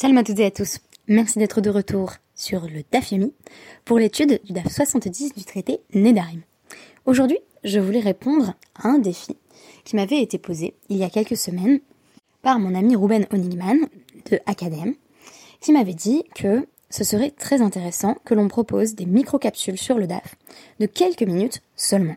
Shalom 0.00 0.16
à 0.16 0.24
toutes 0.24 0.38
et 0.38 0.46
à 0.46 0.50
tous. 0.50 0.78
Merci 1.08 1.38
d'être 1.38 1.60
de 1.60 1.68
retour 1.68 2.14
sur 2.34 2.62
le 2.62 2.82
DAF 2.90 3.12
Yomi 3.12 3.34
pour 3.84 3.98
l'étude 3.98 4.40
du 4.44 4.54
DAF 4.54 4.72
70 4.72 5.34
du 5.34 5.44
traité 5.44 5.80
Nedarim. 5.92 6.40
Aujourd'hui, 7.04 7.36
je 7.64 7.80
voulais 7.80 8.00
répondre 8.00 8.54
à 8.76 8.88
un 8.88 8.96
défi 8.96 9.36
qui 9.84 9.96
m'avait 9.96 10.22
été 10.22 10.38
posé 10.38 10.72
il 10.88 10.96
y 10.96 11.04
a 11.04 11.10
quelques 11.10 11.36
semaines 11.36 11.80
par 12.40 12.58
mon 12.58 12.74
ami 12.74 12.96
Ruben 12.96 13.26
Honigman 13.30 13.76
de 14.30 14.40
Academ, 14.46 14.94
qui 15.60 15.70
m'avait 15.70 15.92
dit 15.92 16.24
que 16.34 16.66
ce 16.88 17.04
serait 17.04 17.32
très 17.32 17.60
intéressant 17.60 18.16
que 18.24 18.32
l'on 18.32 18.48
propose 18.48 18.94
des 18.94 19.04
micro-capsules 19.04 19.76
sur 19.76 19.98
le 19.98 20.06
DAF 20.06 20.36
de 20.78 20.86
quelques 20.86 21.24
minutes 21.24 21.60
seulement. 21.76 22.16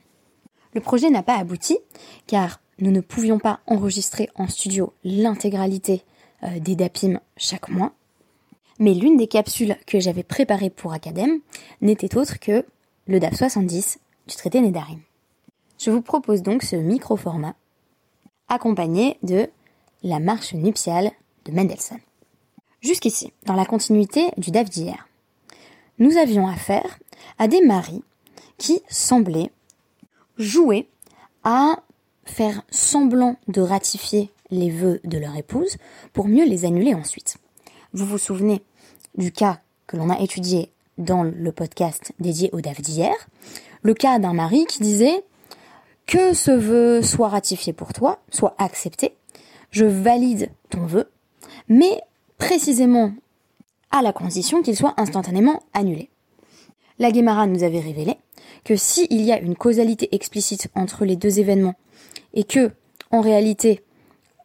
Le 0.74 0.80
projet 0.80 1.10
n'a 1.10 1.22
pas 1.22 1.36
abouti 1.36 1.80
car 2.28 2.62
nous 2.80 2.92
ne 2.92 3.02
pouvions 3.02 3.40
pas 3.40 3.60
enregistrer 3.68 4.30
en 4.36 4.48
studio 4.48 4.94
l'intégralité 5.04 6.06
euh, 6.44 6.60
des 6.60 6.76
DAPIM 6.76 7.20
chaque 7.38 7.70
mois. 7.70 7.94
Mais 8.80 8.94
l'une 8.94 9.18
des 9.18 9.28
capsules 9.28 9.78
que 9.86 10.00
j'avais 10.00 10.24
préparées 10.24 10.70
pour 10.70 10.94
Academ 10.94 11.40
n'était 11.82 12.18
autre 12.18 12.40
que 12.40 12.66
le 13.08 13.20
DAF 13.20 13.36
70 13.36 14.00
du 14.28 14.36
traité 14.36 14.62
Nedarim. 14.62 15.00
Je 15.78 15.92
vous 15.92 16.02
propose 16.02 16.42
donc 16.42 16.64
ce 16.64 16.76
micro-format 16.76 17.56
accompagné 18.48 19.18
de 19.24 19.50
la 20.02 20.20
marche 20.20 20.54
nuptiale 20.54 21.12
de 21.46 21.52
Mendelssohn. 21.52 22.00
Jusqu'ici, 22.82 23.32
dans 23.46 23.56
la 23.56 23.66
continuité 23.66 24.32
du 24.38 24.52
DAF 24.52 24.70
d'hier, 24.70 25.08
nous 26.00 26.18
avions 26.18 26.48
affaire 26.48 27.00
à 27.38 27.48
des 27.48 27.62
maris 27.62 28.04
qui 28.58 28.82
semblaient 28.90 29.52
jouer 30.38 30.88
à 31.44 31.78
faire 32.26 32.64
semblant 32.70 33.38
de 33.48 33.62
ratifier 33.62 34.32
les 34.54 34.70
vœux 34.70 35.00
de 35.04 35.18
leur 35.18 35.36
épouse 35.36 35.78
pour 36.14 36.28
mieux 36.28 36.46
les 36.46 36.66
annuler 36.66 36.94
ensuite. 36.94 37.38
Vous 37.94 38.06
vous 38.06 38.18
souvenez 38.18 38.64
du 39.18 39.32
cas 39.32 39.60
que 39.88 39.98
l'on 39.98 40.10
a 40.10 40.20
étudié 40.20 40.72
dans 40.98 41.24
le 41.24 41.52
podcast 41.52 42.14
dédié 42.20 42.50
au 42.54 42.62
DAF 42.62 42.82
d'hier, 42.82 43.14
le 43.82 43.94
cas 43.94 44.20
d'un 44.20 44.34
mari 44.34 44.66
qui 44.66 44.82
disait 44.82 45.24
que 46.06 46.34
ce 46.34 46.52
vœu 46.52 47.02
soit 47.02 47.30
ratifié 47.30 47.74
pour 47.74 47.94
toi, 47.94 48.20
soit 48.30 48.56
accepté, 48.58 49.16
je 49.72 49.86
valide 49.86 50.50
ton 50.70 50.86
vœu, 50.86 51.10
mais 51.68 52.02
précisément 52.38 53.14
à 53.92 54.02
la 54.02 54.14
condition 54.14 54.62
qu'il 54.62 54.76
soit 54.76 54.94
instantanément 54.98 55.64
annulé. 55.74 56.10
La 57.00 57.12
Guémara 57.12 57.48
nous 57.48 57.64
avait 57.64 57.80
révélé 57.80 58.18
que 58.64 58.76
s'il 58.76 59.22
y 59.22 59.32
a 59.32 59.40
une 59.40 59.56
causalité 59.56 60.14
explicite 60.16 60.68
entre 60.76 61.06
les 61.06 61.16
deux 61.16 61.40
événements 61.40 61.76
et 62.34 62.44
que, 62.44 62.72
en 63.12 63.22
réalité, 63.22 63.84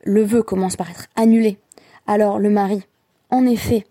le 0.03 0.23
vœu 0.23 0.43
commence 0.43 0.77
par 0.77 0.91
être 0.91 1.07
annulé, 1.17 1.59
alors 2.07 2.39
le 2.39 2.51
mari, 2.51 2.83
en 3.31 3.47
effet, 3.47 3.87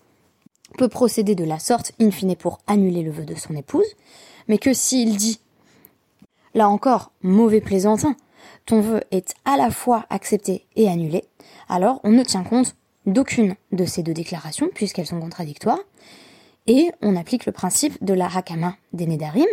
peut 0.78 0.90
procéder 0.90 1.36
de 1.36 1.44
la 1.44 1.60
sorte, 1.60 1.92
in 2.00 2.12
fine, 2.12 2.36
pour 2.36 2.60
annuler 2.68 3.04
le 3.04 3.12
vœu 3.12 3.26
de 3.26 3.36
son 3.36 3.56
épouse, 3.56 3.88
mais 4.48 4.58
que 4.58 4.74
s'il 4.74 5.18
dit, 5.18 5.40
là 6.54 6.70
encore, 6.70 7.12
mauvais 7.22 7.62
plaisantin, 7.62 8.16
ton 8.66 8.82
vœu 8.82 9.02
est 9.12 9.34
à 9.46 9.58
la 9.58 9.72
fois 9.72 10.06
accepté 10.10 10.66
et 10.76 10.90
annulé, 10.90 11.24
alors 11.70 12.00
on 12.04 12.12
ne 12.12 12.24
tient 12.24 12.44
compte 12.44 12.76
d'aucune 13.06 13.56
de 13.72 13.86
ces 13.86 14.04
deux 14.04 14.14
déclarations, 14.14 14.70
puisqu'elles 14.74 15.08
sont 15.08 15.20
contradictoires, 15.20 15.80
et 16.68 16.92
on 17.02 17.16
applique 17.16 17.46
le 17.46 17.54
principe 17.54 18.04
de 18.04 18.14
la 18.14 18.28
hakama 18.28 18.76
des 18.94 19.08
nedarim, 19.08 19.48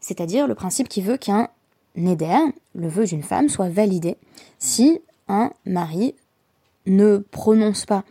c'est-à-dire 0.00 0.46
le 0.46 0.54
principe 0.54 0.88
qui 0.88 1.02
veut 1.02 1.18
qu'un 1.18 1.48
neder, 1.96 2.38
le 2.74 2.88
vœu 2.88 3.04
d'une 3.04 3.22
femme, 3.22 3.48
soit 3.48 3.68
validé 3.68 4.16
si 4.58 5.00
un 5.30 5.52
mari 5.64 6.14
ne 6.86 7.18
prononce 7.18 7.86
pas 7.86 8.04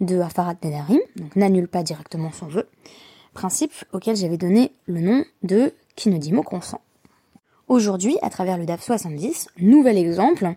de 0.00 0.18
Hafarat 0.20 0.56
Nedarim, 0.62 1.00
donc 1.16 1.36
n'annule 1.36 1.68
pas 1.68 1.82
directement 1.82 2.32
son 2.32 2.46
vœu, 2.46 2.68
principe 3.32 3.72
auquel 3.92 4.16
j'avais 4.16 4.36
donné 4.36 4.72
le 4.86 5.00
nom 5.00 5.24
de 5.42 5.72
qui 5.96 6.08
ne 6.08 6.18
dit 6.18 6.32
mot 6.32 6.42
consent. 6.42 6.80
Aujourd'hui, 7.68 8.16
à 8.20 8.30
travers 8.30 8.58
le 8.58 8.66
DAF 8.66 8.82
70, 8.82 9.48
nouvel 9.58 9.96
exemple 9.96 10.54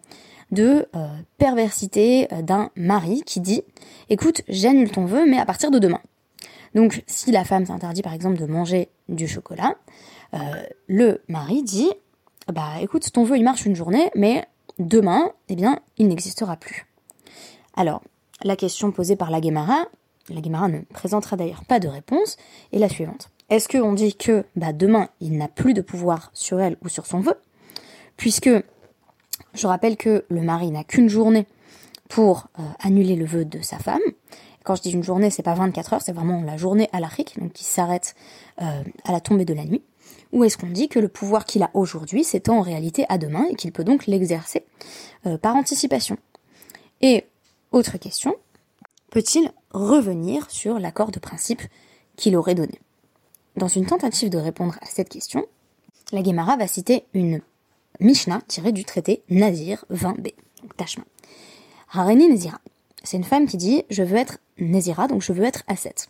de 0.51 0.87
euh, 0.95 1.07
perversité 1.37 2.27
euh, 2.33 2.41
d'un 2.41 2.69
mari 2.75 3.21
qui 3.25 3.39
dit 3.39 3.61
écoute, 4.09 4.41
j'annule 4.47 4.91
ton 4.91 5.05
vœu, 5.05 5.25
mais 5.25 5.37
à 5.37 5.45
partir 5.45 5.71
de 5.71 5.79
demain. 5.79 6.01
Donc, 6.75 7.03
si 7.07 7.31
la 7.31 7.45
femme 7.45 7.65
s'interdit 7.65 8.01
par 8.01 8.13
exemple 8.13 8.37
de 8.37 8.45
manger 8.45 8.89
du 9.09 9.27
chocolat, 9.27 9.75
euh, 10.33 10.37
le 10.87 11.21
mari 11.27 11.63
dit 11.63 11.89
bah 12.51 12.73
écoute, 12.81 13.11
ton 13.11 13.23
vœu 13.23 13.37
il 13.37 13.43
marche 13.43 13.65
une 13.65 13.75
journée, 13.75 14.09
mais 14.15 14.45
demain, 14.79 15.31
eh 15.49 15.55
bien, 15.55 15.79
il 15.97 16.07
n'existera 16.07 16.57
plus. 16.57 16.85
Alors, 17.75 18.01
la 18.43 18.55
question 18.55 18.91
posée 18.91 19.15
par 19.15 19.31
la 19.31 19.41
Guémara, 19.41 19.85
la 20.29 20.41
Guémara 20.41 20.67
ne 20.67 20.79
présentera 20.81 21.37
d'ailleurs 21.37 21.65
pas 21.65 21.79
de 21.79 21.87
réponse, 21.87 22.37
est 22.73 22.79
la 22.79 22.89
suivante. 22.89 23.29
Est-ce 23.49 23.69
qu'on 23.69 23.93
dit 23.93 24.15
que 24.15 24.45
bah, 24.55 24.73
demain, 24.73 25.09
il 25.21 25.37
n'a 25.37 25.47
plus 25.47 25.73
de 25.73 25.81
pouvoir 25.81 26.31
sur 26.33 26.59
elle 26.59 26.77
ou 26.83 26.89
sur 26.89 27.05
son 27.05 27.19
vœu? 27.19 27.35
Puisque 28.17 28.49
je 29.53 29.67
rappelle 29.67 29.95
que 29.95 30.25
le 30.29 30.41
mari 30.41 30.71
n'a 30.71 30.83
qu'une 30.83 31.09
journée 31.09 31.47
pour 32.09 32.47
euh, 32.59 32.63
annuler 32.79 33.15
le 33.15 33.25
vœu 33.25 33.45
de 33.45 33.61
sa 33.61 33.79
femme. 33.79 34.01
Quand 34.63 34.75
je 34.75 34.81
dis 34.81 34.91
une 34.91 35.03
journée, 35.03 35.29
c'est 35.29 35.43
pas 35.43 35.53
24 35.53 35.93
heures, 35.93 36.01
c'est 36.01 36.11
vraiment 36.11 36.41
la 36.41 36.57
journée 36.57 36.89
à 36.91 36.99
l'Afrique, 36.99 37.39
donc 37.39 37.53
qui 37.53 37.63
s'arrête 37.63 38.15
euh, 38.61 38.83
à 39.05 39.11
la 39.11 39.21
tombée 39.21 39.45
de 39.45 39.53
la 39.53 39.63
nuit. 39.63 39.81
Ou 40.33 40.43
est-ce 40.43 40.57
qu'on 40.57 40.69
dit 40.69 40.89
que 40.89 40.99
le 40.99 41.07
pouvoir 41.07 41.45
qu'il 41.45 41.63
a 41.63 41.71
aujourd'hui 41.73 42.23
s'étend 42.23 42.57
en 42.57 42.61
réalité 42.61 43.05
à 43.09 43.17
demain 43.17 43.45
et 43.49 43.55
qu'il 43.55 43.71
peut 43.71 43.83
donc 43.83 44.07
l'exercer 44.07 44.65
euh, 45.25 45.37
par 45.37 45.55
anticipation? 45.55 46.17
Et 47.01 47.25
autre 47.71 47.97
question, 47.97 48.35
peut-il 49.11 49.51
revenir 49.71 50.49
sur 50.49 50.79
l'accord 50.79 51.11
de 51.11 51.19
principe 51.19 51.61
qu'il 52.15 52.35
aurait 52.35 52.55
donné? 52.55 52.79
Dans 53.55 53.67
une 53.67 53.85
tentative 53.85 54.29
de 54.29 54.37
répondre 54.37 54.77
à 54.81 54.85
cette 54.85 55.09
question, 55.09 55.45
la 56.11 56.21
Guémara 56.21 56.57
va 56.57 56.67
citer 56.67 57.05
une 57.13 57.41
Mishnah 57.99 58.41
tirée 58.47 58.71
du 58.71 58.85
traité 58.85 59.23
Nazir 59.29 59.85
20b, 59.91 60.33
donc. 60.61 61.05
Hareni 61.91 62.27
Nazira. 62.27 62.59
C'est 63.03 63.17
une 63.17 63.23
femme 63.23 63.47
qui 63.47 63.57
dit 63.57 63.83
Je 63.89 64.03
veux 64.03 64.17
être 64.17 64.39
Nazira, 64.57 65.07
donc 65.07 65.21
je 65.21 65.31
veux 65.33 65.43
être 65.43 65.63
ascète. 65.67 66.09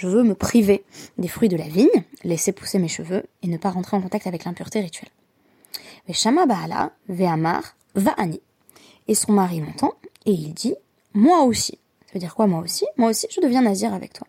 Je 0.00 0.08
veux 0.08 0.22
me 0.22 0.34
priver 0.34 0.82
des 1.18 1.28
fruits 1.28 1.50
de 1.50 1.58
la 1.58 1.68
vigne, 1.68 1.90
laisser 2.24 2.52
pousser 2.52 2.78
mes 2.78 2.88
cheveux 2.88 3.22
et 3.42 3.48
ne 3.48 3.58
pas 3.58 3.68
rentrer 3.68 3.98
en 3.98 4.00
contact 4.00 4.26
avec 4.26 4.46
l'impureté 4.46 4.80
rituelle. 4.80 5.10
Mais 6.08 6.14
Shama 6.14 6.46
Baala, 6.46 6.92
Ve'amar, 7.10 7.76
Va'ani. 7.94 8.40
Et 9.08 9.14
son 9.14 9.32
mari 9.32 9.60
l'entend 9.60 9.92
et 10.24 10.32
il 10.32 10.54
dit 10.54 10.74
Moi 11.12 11.42
aussi. 11.42 11.78
Ça 12.06 12.14
veut 12.14 12.20
dire 12.20 12.34
quoi, 12.34 12.46
moi 12.46 12.60
aussi? 12.60 12.86
Moi 12.96 13.10
aussi, 13.10 13.26
je 13.30 13.42
deviens 13.42 13.60
nazir 13.60 13.92
avec 13.92 14.14
toi. 14.14 14.26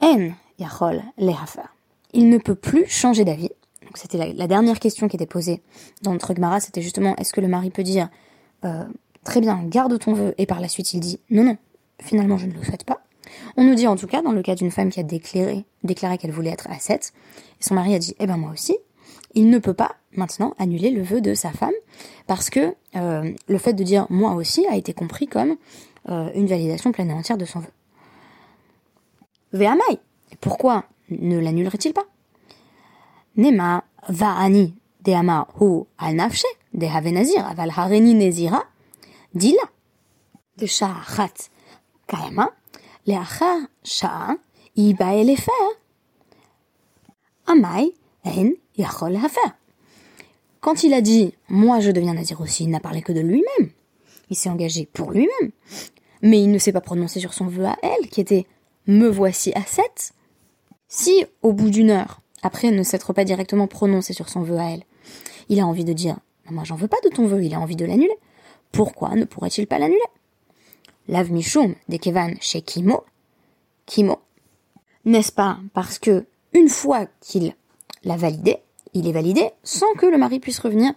En 0.00 0.30
Yachol 0.58 1.04
Lehafa. 1.16 1.70
Il 2.12 2.30
ne 2.30 2.38
peut 2.38 2.56
plus 2.56 2.86
changer 2.86 3.24
d'avis. 3.24 3.50
C'était 3.94 4.32
la, 4.32 4.46
dernière 4.48 4.80
question 4.80 5.06
qui 5.06 5.14
était 5.14 5.24
posée 5.24 5.62
dans 6.02 6.14
notre 6.14 6.34
Gemara, 6.34 6.58
c'était 6.58 6.82
justement 6.82 7.14
est-ce 7.14 7.32
que 7.32 7.40
le 7.40 7.46
mari 7.46 7.70
peut 7.70 7.84
dire 7.84 8.08
euh, 8.64 8.84
très 9.22 9.40
bien, 9.40 9.62
garde 9.62 9.96
ton 10.00 10.14
vœu, 10.14 10.34
et 10.36 10.46
par 10.46 10.58
la 10.58 10.66
suite 10.66 10.94
il 10.94 11.00
dit 11.00 11.20
non, 11.30 11.44
non, 11.44 11.56
finalement 12.00 12.38
je 12.38 12.46
ne 12.46 12.52
le 12.52 12.64
souhaite 12.64 12.84
pas. 12.84 13.04
On 13.56 13.64
nous 13.64 13.74
dit 13.74 13.86
en 13.86 13.96
tout 13.96 14.06
cas, 14.06 14.22
dans 14.22 14.32
le 14.32 14.42
cas 14.42 14.54
d'une 14.54 14.70
femme 14.70 14.90
qui 14.90 15.00
a 15.00 15.02
déclaré, 15.02 15.64
qu'elle 16.18 16.30
voulait 16.30 16.50
être 16.50 16.68
ascète, 16.70 17.12
son 17.60 17.74
mari 17.74 17.94
a 17.94 17.98
dit, 17.98 18.14
eh 18.18 18.26
ben 18.26 18.36
moi 18.36 18.50
aussi, 18.52 18.76
il 19.34 19.50
ne 19.50 19.58
peut 19.58 19.74
pas 19.74 19.96
maintenant 20.12 20.54
annuler 20.58 20.90
le 20.90 21.02
vœu 21.02 21.20
de 21.20 21.34
sa 21.34 21.52
femme, 21.52 21.74
parce 22.26 22.50
que 22.50 22.74
euh, 22.96 23.32
le 23.48 23.58
fait 23.58 23.72
de 23.72 23.84
dire 23.84 24.06
moi 24.10 24.34
aussi 24.34 24.66
a 24.66 24.76
été 24.76 24.92
compris 24.92 25.26
comme 25.26 25.56
euh, 26.08 26.30
une 26.34 26.46
validation 26.46 26.92
pleine 26.92 27.10
et 27.10 27.14
entière 27.14 27.38
de 27.38 27.44
son 27.44 27.60
vœu. 27.60 27.70
Ve'amai, 29.52 30.00
pourquoi 30.40 30.84
ne 31.10 31.38
l'annulerait-il 31.38 31.92
pas? 31.92 32.06
Nema 33.36 33.84
va'ani 34.08 34.74
de'ama 35.02 35.48
hu 35.60 35.84
al 35.98 36.14
nafshe 36.16 36.46
de 36.72 37.10
nazir 37.10 37.46
aval 37.46 37.70
hareni 37.76 38.14
nezira 38.14 38.64
dila 39.34 39.62
de 40.56 40.66
sha'achat 43.06 44.36
kayama 44.76 45.36
quand 50.60 50.84
il 50.84 50.92
a 50.92 51.00
dit 51.00 51.34
moi 51.48 51.80
je 51.80 51.90
deviens 51.90 52.14
nazir 52.14 52.40
aussi, 52.40 52.64
il 52.64 52.70
n'a 52.70 52.80
parlé 52.80 53.02
que 53.02 53.12
de 53.12 53.20
lui-même. 53.20 53.70
Il 54.28 54.36
s'est 54.36 54.50
engagé 54.50 54.86
pour 54.92 55.10
lui-même. 55.10 55.50
Mais 56.22 56.40
il 56.40 56.50
ne 56.50 56.58
s'est 56.58 56.72
pas 56.72 56.82
prononcé 56.82 57.18
sur 57.18 57.32
son 57.32 57.46
vœu 57.46 57.64
à 57.64 57.76
elle, 57.82 58.08
qui 58.08 58.20
était 58.20 58.46
me 58.86 59.08
voici 59.08 59.52
à 59.54 59.62
sept. 59.62 60.12
Si, 60.86 61.24
au 61.42 61.52
bout 61.52 61.70
d'une 61.70 61.90
heure, 61.90 62.20
après 62.42 62.70
ne 62.70 62.82
s'être 62.82 63.12
pas 63.12 63.24
directement 63.24 63.66
prononcé 63.66 64.12
sur 64.12 64.28
son 64.28 64.42
vœu 64.42 64.58
à 64.58 64.70
elle, 64.70 64.84
il 65.48 65.60
a 65.60 65.66
envie 65.66 65.84
de 65.84 65.92
dire 65.92 66.18
moi 66.50 66.64
j'en 66.64 66.76
veux 66.76 66.88
pas 66.88 67.00
de 67.04 67.08
ton 67.08 67.26
vœu, 67.26 67.42
il 67.42 67.54
a 67.54 67.60
envie 67.60 67.76
de 67.76 67.86
l'annuler. 67.86 68.16
Pourquoi 68.70 69.14
ne 69.14 69.24
pourrait-il 69.24 69.66
pas 69.66 69.78
l'annuler? 69.78 70.00
Lav 71.10 71.32
Mishum 71.32 71.74
de 71.88 71.96
Kevan 71.96 72.36
chez 72.40 72.62
Kimo, 72.62 73.02
Kimo. 73.84 74.20
N'est-ce 75.04 75.32
pas 75.32 75.58
parce 75.74 75.98
que 75.98 76.24
une 76.52 76.68
fois 76.68 77.06
qu'il 77.20 77.56
l'a 78.04 78.16
validé, 78.16 78.58
il 78.94 79.08
est 79.08 79.12
validé 79.12 79.50
sans 79.64 79.92
que 79.94 80.06
le 80.06 80.18
mari 80.18 80.38
puisse 80.38 80.60
revenir 80.60 80.92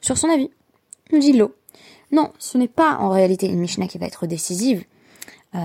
sur 0.00 0.16
son 0.16 0.28
avis? 0.28 0.50
Nous 1.10 1.18
dit 1.18 1.32
l'eau. 1.32 1.56
Non, 2.12 2.32
ce 2.38 2.56
n'est 2.56 2.68
pas 2.68 2.98
en 2.98 3.10
réalité 3.10 3.48
une 3.48 3.58
Mishnah 3.58 3.88
qui 3.88 3.98
va 3.98 4.06
être 4.06 4.28
décisive 4.28 4.84
euh, 5.56 5.58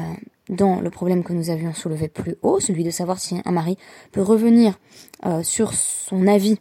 dans 0.50 0.82
le 0.82 0.90
problème 0.90 1.24
que 1.24 1.34
nous 1.34 1.52
avions 1.52 1.74
soulevé 1.74 2.08
plus 2.08 2.36
haut, 2.42 2.60
celui 2.60 2.84
de 2.84 2.90
savoir 2.90 3.20
si 3.20 3.36
un 3.46 3.52
mari 3.52 3.78
peut 4.12 4.24
revenir 4.24 4.80
euh, 5.28 5.44
sur 5.44 5.76
son 5.76 6.26
avis 6.26 6.58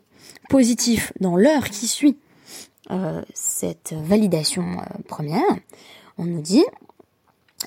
positif 0.51 1.15
dans 1.21 1.37
l'heure 1.37 1.71
qui 1.71 1.89
suit 1.89 2.19
euh, 2.91 3.23
cette 3.33 3.95
validation 3.95 4.65
première, 5.09 5.41
on 6.19 6.25
nous 6.25 6.43
dit 6.43 6.65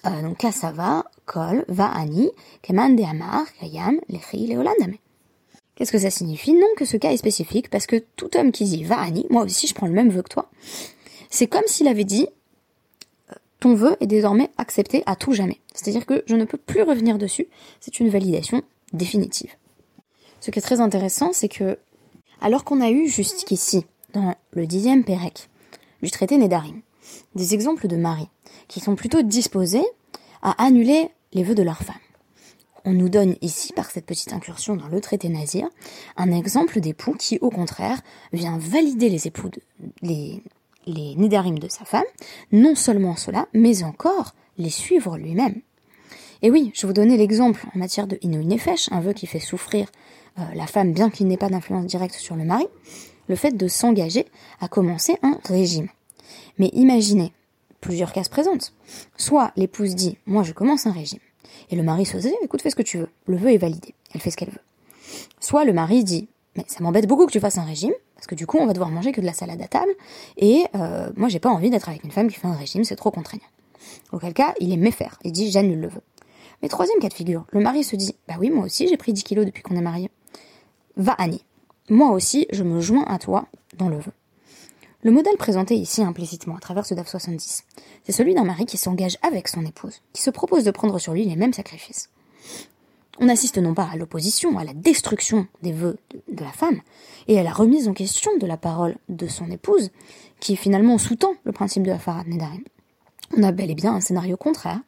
donc 0.04 0.38
kasava, 0.38 1.06
kol, 1.26 1.66
vaani, 1.68 2.30
keman 2.62 2.96
de 2.96 3.04
amar, 3.04 3.46
kayam, 3.60 4.00
lechi, 4.10 4.48
leolandame. 4.48 4.98
Qu'est-ce 5.76 5.92
que 5.92 6.00
ça 6.00 6.10
signifie? 6.10 6.54
Non 6.54 6.68
que 6.78 6.86
ce 6.86 6.98
cas 6.98 7.12
est 7.12 7.18
spécifique, 7.18 7.70
parce 7.70 7.86
que 7.86 7.98
tout 8.16 8.36
homme 8.38 8.52
qui 8.52 8.64
dit 8.66 8.84
vaani, 8.84 9.26
moi 9.30 9.44
aussi 9.44 9.68
je 9.68 9.74
prends 9.74 9.88
le 9.88 9.94
même 9.94 10.10
vœu 10.10 10.22
que 10.22 10.30
toi, 10.30 10.50
c'est 11.30 11.48
comme 11.48 11.68
s'il 11.68 11.88
avait 11.88 12.06
dit 12.06 12.28
ton 13.60 13.74
vœu 13.74 13.98
est 14.00 14.08
désormais 14.08 14.52
accepté 14.58 15.04
à 15.06 15.16
tout 15.16 15.34
jamais. 15.34 15.60
C'est-à-dire 15.74 16.06
que 16.06 16.24
je 16.28 16.36
ne 16.36 16.46
peux 16.46 16.58
plus 16.58 16.84
revenir 16.84 17.18
dessus. 17.18 17.48
C'est 17.80 18.00
une 18.00 18.10
validation 18.10 18.62
définitive. 18.94 19.56
Ce 20.40 20.52
qui 20.52 20.60
est 20.60 20.62
très 20.62 20.82
intéressant, 20.82 21.32
c'est 21.34 21.50
que, 21.50 21.80
alors 22.42 22.64
qu'on 22.64 22.80
a 22.80 22.92
eu 22.92 23.08
jusqu'ici, 23.08 23.86
dans 24.14 24.36
le 24.52 24.68
dixième 24.68 25.04
Pérec 25.04 25.50
du 26.04 26.12
traité 26.12 26.38
Nédarim, 26.38 26.82
des 27.36 27.54
exemples 27.54 27.88
de 27.88 27.96
maris 27.96 28.30
qui 28.68 28.80
sont 28.80 28.96
plutôt 28.96 29.22
disposés 29.22 29.86
à 30.42 30.63
annuler 30.63 31.10
les 31.34 31.44
vœux 31.44 31.56
de 31.56 31.63
leur 31.63 31.80
femme. 31.80 31.96
On 32.88 32.94
nous 32.94 33.10
donne 33.10 33.36
ici, 33.42 33.74
par 33.74 33.90
cette 33.90 34.06
petite 34.06 34.31
incursion 34.31 34.75
dans 34.75 34.88
le 34.88 35.02
traité 35.02 35.28
Nazir, 35.28 35.68
un 36.18 36.31
exemple 36.31 36.80
d'époux 36.80 37.16
qui, 37.18 37.40
au 37.42 37.50
contraire, 37.50 38.00
vient 38.31 38.60
valider 38.60 39.10
les 39.10 39.25
époux 39.25 39.50
de, 39.50 39.60
les, 40.04 40.44
les 40.86 41.16
de 41.16 41.68
sa 41.68 41.84
femme, 41.84 42.04
non 42.52 42.75
seulement 42.75 43.16
cela, 43.16 43.48
mais 43.54 43.84
encore 43.84 44.36
les 44.60 44.69
suivre 44.69 45.18
lui-même. 45.18 45.62
Et 46.44 46.51
oui, 46.51 46.72
je 46.75 46.86
vous 46.86 46.94
donnais 46.94 47.18
l'exemple 47.18 47.66
en 47.74 47.80
matière 47.80 48.06
de 48.06 48.19
Inu 48.22 48.46
Nefesh, 48.46 48.92
un 48.92 49.00
vœu 49.00 49.13
qui 49.13 49.25
fait 49.25 49.40
souffrir 49.40 49.88
euh, 50.38 50.44
la 50.54 50.68
femme 50.68 50.94
bien 50.94 51.10
qu'il 51.10 51.28
n'ait 51.28 51.38
pas 51.38 51.50
d'influence 51.50 51.88
directe 51.88 52.13
sur 52.13 52.36
le 52.36 52.46
mari, 52.46 52.68
le 53.28 53.36
fait 53.36 53.58
de 53.58 53.68
s'engager 53.68 54.28
à 54.60 54.68
commencer 54.68 55.18
un 55.24 55.40
régime. 55.46 55.88
Mais 56.57 56.69
imaginez 56.74 57.34
plusieurs 57.81 58.13
cases 58.13 58.30
présentes. 58.30 58.74
Soit 59.18 59.52
l'épouse 59.56 59.96
dit 59.96 60.18
Moi 60.25 60.44
je 60.44 60.54
commence 60.54 60.88
un 60.88 60.92
régime. 60.92 61.19
Et 61.69 61.75
le 61.75 61.84
mari 61.84 62.06
se 62.06 62.18
dit 62.18 62.34
Écoute, 62.44 62.62
fais 62.62 62.69
ce 62.69 62.75
que 62.75 62.84
tu 62.84 62.98
veux. 62.98 63.10
Le 63.28 63.38
vœu 63.38 63.54
est 63.54 63.57
validé. 63.57 63.94
Elle 64.13 64.22
fait 64.22 64.31
ce 64.31 64.38
qu'elle 64.38 64.50
veut. 64.50 64.62
Soit 65.40 65.66
le 65.66 65.74
mari 65.74 66.04
dit 66.04 66.28
Mais 66.56 66.63
ça 66.68 66.84
m'embête 66.84 67.07
beaucoup 67.07 67.25
que 67.25 67.31
tu 67.31 67.40
fasses 67.40 67.57
un 67.57 67.63
régime. 67.63 67.94
Parce 68.16 68.28
que 68.28 68.36
du 68.36 68.48
coup, 68.48 68.57
on 68.57 68.66
va 68.66 68.74
devoir 68.74 68.90
manger 68.90 69.12
que 69.12 69.22
de 69.22 69.25
la 69.25 69.34
salade 69.34 69.62
à 69.62 69.68
table. 69.68 69.92
Et 70.38 70.66
euh, 70.75 71.10
moi, 71.16 71.30
j'ai 71.30 71.40
pas 71.40 71.50
envie 71.50 71.69
d'être 71.69 71.90
avec 71.90 72.04
une 72.04 72.12
femme 72.12 72.30
qui 72.30 72.40
fait 72.40 72.48
un 72.48 72.56
régime, 72.56 72.84
c'est 72.84 72.96
trop 72.96 73.12
contraignant. 73.12 73.46
Auquel 74.12 74.34
cas, 74.34 74.54
il 74.60 74.72
est 74.72 74.78
méfaire. 74.78 75.19
Il 75.24 75.31
dit 75.31 75.51
j'annule 75.51 75.80
le 75.80 75.90
vœu. 75.90 76.01
Mais 76.62 76.69
troisième 76.69 77.00
cas 77.00 77.10
de 77.10 77.13
figure, 77.13 77.46
le 77.51 77.60
mari 77.60 77.84
se 77.84 77.96
dit 77.96 78.16
bah 78.28 78.36
oui, 78.40 78.50
moi 78.50 78.66
aussi, 78.66 78.88
j'ai 78.88 78.98
pris 78.98 79.13
10 79.13 79.24
kilos 79.24 79.46
depuis 79.46 79.62
qu'on 79.62 79.75
est 79.75 79.81
mariés. 79.81 80.10
Va 80.96 81.12
Annie. 81.13 81.44
Moi 81.90 82.12
aussi, 82.12 82.48
je 82.51 82.63
me 82.63 82.80
joins 82.80 83.04
à 83.04 83.19
toi 83.19 83.46
dans 83.78 83.90
le 83.90 83.98
vœu. 83.98 84.12
Le 85.06 85.12
modèle 85.12 85.38
présenté 85.38 85.75
ici 85.75 86.02
implicitement 86.02 86.56
à 86.56 86.60
travers 86.60 86.84
ce 86.84 86.96
DAF 86.96 87.07
70, 87.07 87.63
c'est 88.04 88.12
celui 88.12 88.34
d'un 88.34 88.44
mari 88.44 88.66
qui 88.66 88.80
s'engage 88.80 89.19
avec 89.22 89.48
son 89.48 89.63
épouse, 89.63 90.02
qui 90.13 90.24
se 90.24 90.31
propose 90.31 90.63
de 90.63 90.72
prendre 90.72 90.98
sur 90.98 91.13
lui 91.13 91.25
les 91.25 91.36
mêmes 91.36 91.54
sacrifices. 91.54 92.10
On 93.19 93.30
assiste 93.30 93.60
non 93.60 93.75
pas 93.75 93.88
à 93.94 93.98
l'opposition, 93.98 94.57
à 94.57 94.63
la 94.63 94.74
destruction 94.74 95.46
des 95.62 95.74
vœux 95.74 96.00
de, 96.28 96.44
la 96.44 96.52
femme, 96.52 96.81
et 97.28 97.40
à 97.40 97.44
la 97.44 97.54
remise 97.54 97.88
en 97.88 97.94
question 97.94 98.36
de 98.40 98.48
la 98.48 98.57
parole 98.57 98.96
de 99.07 99.28
son 99.28 99.52
épouse, 99.52 99.92
qui 100.40 100.56
finalement 100.56 100.98
sous-tend 100.98 101.36
le 101.44 101.51
principe 101.51 101.84
de 101.84 101.92
la 101.92 102.00
Farad 102.00 102.28
Nedarim. 102.28 102.63
On 103.38 103.44
a 103.44 103.51
bel 103.51 103.69
et 103.69 103.75
bien 103.75 103.94
un 103.94 104.01
scénario 104.01 104.38
contraire 104.38 104.81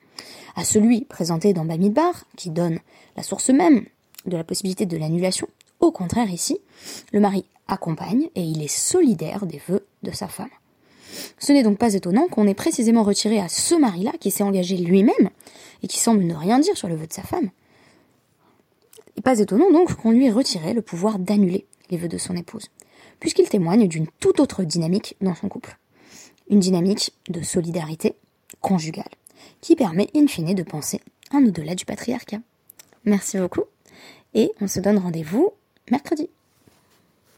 à 0.55 0.63
celui 0.63 1.05
présenté 1.05 1.53
dans 1.53 1.63
Bamidbar, 1.63 2.25
qui 2.35 2.49
donne 2.49 2.79
la 3.17 3.21
source 3.21 3.51
même 3.51 3.85
de 4.25 4.35
la 4.35 4.43
possibilité 4.43 4.87
de 4.87 4.97
l'annulation. 4.97 5.47
Au 5.79 5.91
contraire, 5.91 6.29
ici, 6.31 6.59
le 7.11 7.19
mari 7.19 7.45
accompagne 7.67 8.29
et 8.35 8.41
il 8.41 8.61
est 8.61 8.67
solidaire 8.67 9.45
des 9.45 9.61
vœux 9.67 9.85
de 10.03 10.11
sa 10.11 10.27
femme. 10.27 10.49
Ce 11.39 11.51
n'est 11.51 11.63
donc 11.63 11.77
pas 11.77 11.93
étonnant 11.93 12.27
qu'on 12.27 12.47
ait 12.47 12.53
précisément 12.53 13.03
retiré 13.03 13.39
à 13.39 13.47
ce 13.47 13.75
mari-là, 13.75 14.11
qui 14.19 14.31
s'est 14.31 14.43
engagé 14.43 14.77
lui-même, 14.77 15.29
et 15.83 15.87
qui 15.87 15.99
semble 15.99 16.23
ne 16.23 16.33
rien 16.33 16.59
dire 16.59 16.77
sur 16.77 16.87
le 16.87 16.95
vœu 16.95 17.07
de 17.07 17.13
sa 17.13 17.23
femme, 17.23 17.49
et 19.15 19.21
pas 19.21 19.39
étonnant 19.39 19.71
donc 19.71 19.93
qu'on 19.95 20.11
lui 20.11 20.27
ait 20.27 20.31
retiré 20.31 20.73
le 20.73 20.81
pouvoir 20.81 21.19
d'annuler 21.19 21.65
les 21.89 21.97
vœux 21.97 22.07
de 22.07 22.17
son 22.17 22.35
épouse, 22.35 22.69
puisqu'il 23.19 23.49
témoigne 23.49 23.87
d'une 23.87 24.07
toute 24.19 24.39
autre 24.39 24.63
dynamique 24.63 25.15
dans 25.21 25.35
son 25.35 25.49
couple. 25.49 25.77
Une 26.49 26.59
dynamique 26.59 27.13
de 27.29 27.41
solidarité 27.41 28.15
conjugale, 28.61 29.09
qui 29.61 29.75
permet 29.75 30.09
in 30.15 30.27
fine 30.27 30.53
de 30.53 30.63
penser 30.63 31.01
un 31.31 31.45
au-delà 31.45 31.75
du 31.75 31.85
patriarcat. 31.85 32.39
Merci 33.05 33.37
beaucoup, 33.37 33.63
et 34.33 34.51
on 34.61 34.67
se 34.67 34.79
donne 34.79 34.97
rendez-vous 34.97 35.51
mercredi. 35.91 36.36